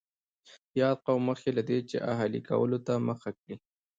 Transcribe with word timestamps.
یاد 0.81 0.97
قوم 1.05 1.21
مخکې 1.29 1.49
له 1.57 1.61
دې 1.69 1.79
چې 1.89 1.97
اهلي 2.13 2.41
کولو 2.49 2.77
ته 2.85 2.93
مخه 3.07 3.29
کړي 3.39 3.55